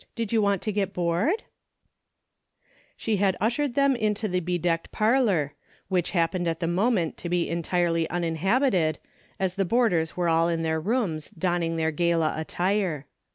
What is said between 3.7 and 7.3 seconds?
them intp the bedecked parlor, Avhich happened at the moment to